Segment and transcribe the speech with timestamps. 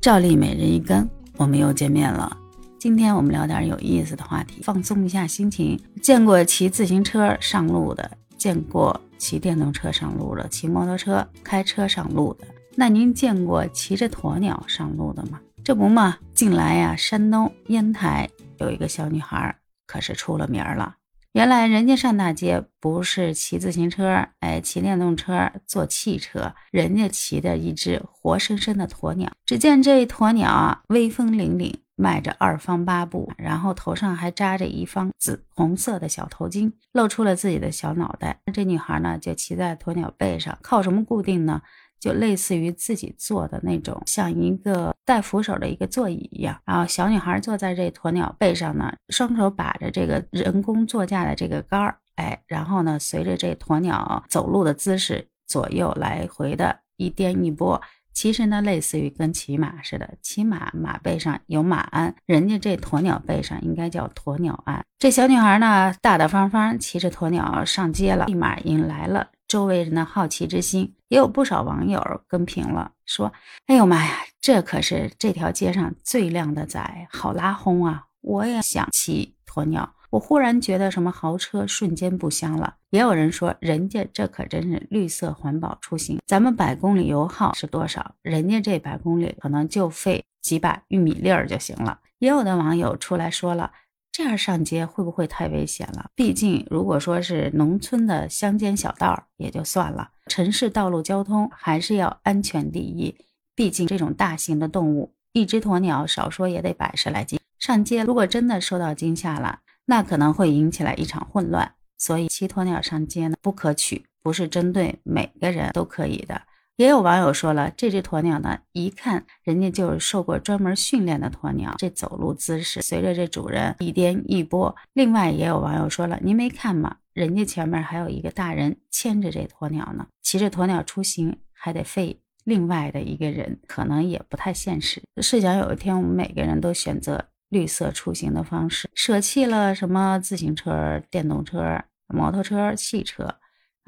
[0.00, 2.34] 照例每日一根，我们又见面了。
[2.78, 5.78] 今天我们聊点有意思的话题，放松一下心情。
[6.00, 12.46] 见过骑自行车上路的，见过骑电动车上路的，骑摩托车、开车上路的。
[12.74, 15.38] 那您见过骑着鸵鸟上路的吗？
[15.62, 18.26] 这不嘛，近来呀，山东烟台
[18.56, 19.54] 有一个小女孩，
[19.86, 20.94] 可是出了名了。
[21.32, 29.30] 原来人家上大街不是骑自行车，哎，骑电动车，坐汽车，人家骑的一只活生生的鸵鸟。
[29.46, 38.40] 只见这鸵鸟啊，威风凛凛，迈着二方八步，然后头上还扎着一方紫红色的小头巾，露出了自己的小脑袋。
[38.52, 41.62] 这女孩呢，就骑在鸵鸟背上，靠什么固定呢？
[42.00, 46.58] 就类似于自己坐的那种，像一个带扶手的一个座椅一样。
[46.64, 57.80] 然后小女孩坐在这鸵鸟背上呢，双手把着这个人工座驾的这个杆儿，哎，然后呢，随着这鸵鸟走路的姿势，左右来回的一颠一拨。
[58.12, 64.84] 其实呢，类似于跟骑马似的，骑马马背上有马鞍，人家这鸵鸟背上应该叫鸵鸟鞍。
[64.98, 69.28] 这小女孩呢，大大方方骑着鸵鸟上街了，立马引来了。
[69.50, 73.32] 周围人的好奇之心，也有不少网友跟评了，说
[73.66, 78.04] ：“哎呦妈呀，这可是这条街上最靓的仔，好拉轰啊！
[78.20, 82.76] 我也想骑鸵鸟。”我忽然觉得什么豪车瞬间不香了。
[82.90, 88.14] 也有人说，人家这可真是绿色环保出行，咱们百公里油耗是多少？
[88.22, 91.98] 人家这百公里可能就费几把玉米粒儿就行了。
[92.20, 93.72] 也有的网友出来说了。
[94.12, 96.10] 这样上街会不会太危险了？
[96.14, 103.16] 毕竟，如果说是农村的乡间小道也就算了，城市道路交通还是要安全第一。
[103.54, 111.74] 毕竟这种大型的动物，一只鸵鸟少说也得百十来斤，上街如果真的受到惊吓了，那可能会引起来一场混乱。
[111.96, 116.42] 所以骑鸵鸟上街呢，不可取，不是针对每个人都可以的。
[116.80, 124.74] 也有网友说了，这只鸵鸟呢，一看人家就是受过专门训练的鸵鸟，这走路姿势随着这主人一颠一拨。
[124.94, 126.96] 另外也有网友说了，您没看吗？
[127.12, 135.02] 人家前面还有一个大人牵着这鸵鸟呢，骑着鸵鸟出行还得费另外的一个人，可能也不太现实。
[135.20, 143.34] 试想有一天我们每个人都选择绿色出行的方式，舍弃了什么自行车、电动车、摩托车、汽车。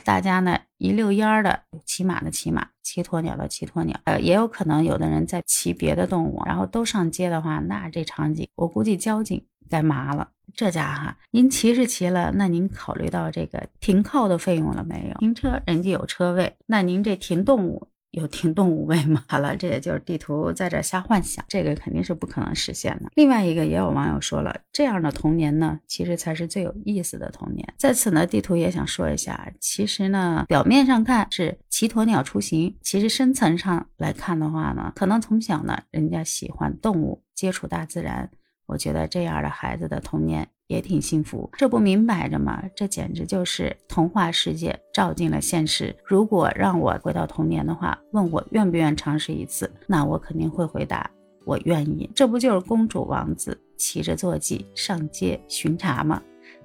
[0.00, 10.28] 大家呢一溜烟儿的骑马的骑马，骑鸵鸟的骑鸵鸟，呃，也有可能有的人在骑别的动物，然后都上街的话，那这场景我估计交警该麻了。
[10.54, 15.18] 这家哈，您骑是骑了，那您考虑到这个停靠的费用了没有？
[15.18, 17.88] 停车人家有车位，那您这停动物？
[18.16, 19.22] 有停动物位吗？
[19.28, 23.10] 好了，这也就是地图在这瞎幻想，这个肯定是不可能实现的。
[23.14, 27.74] 另外一个也有网友说了，这样的童年呢，其实才是最有意思的童年。
[27.76, 38.30] 在此呢，地图也想说一下，其实呢，表面上看是骑鸵鸟出行，其实深层上来看的话呢，可能从小呢，人家喜欢动物，接触大自然。
[38.64, 40.48] 我觉得这样的孩子的童年。
[40.68, 42.62] 也挺幸福，这不明摆着吗？
[42.74, 45.94] 这简直就是童话世界照进了现实。
[46.04, 51.08] 如果让我回到童年的话，问我愿不愿尝试一次，那我肯定会回答
[51.44, 52.10] 我愿意。
[52.14, 56.20] 这不就是公主王子骑着坐骑上街巡查吗？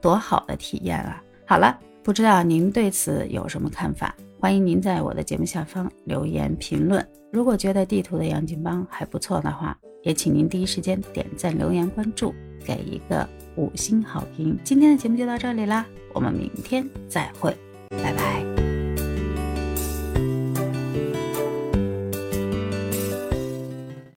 [0.00, 1.22] 多好的体验啊！
[1.46, 4.14] 好了，不知道您对此有什么看法？
[4.38, 7.04] 欢迎您在我的节目下方留言评论。
[7.32, 12.34] 如果觉得地图的杨金邦还不错的话，也请您第一时间点赞、留言、关注，
[12.64, 13.26] 给一个。
[13.56, 14.58] 五星好评！
[14.62, 17.56] 今天的节目就到这里啦，我们明天再会，
[17.90, 18.55] 拜拜。